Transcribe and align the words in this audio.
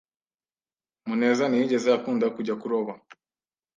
Muneza 1.07 1.43
ntiyigeze 1.47 1.89
akunda 1.97 2.25
kujya 2.35 2.55
kuroba. 2.61 2.93